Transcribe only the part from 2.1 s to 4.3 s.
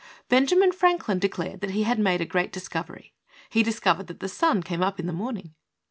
a great discovery. He discovered that the